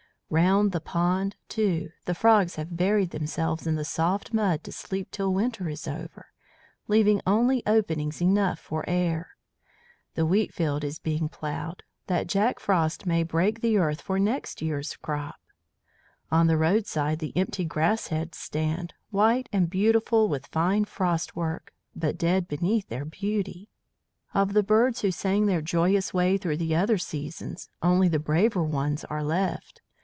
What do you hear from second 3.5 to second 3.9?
in the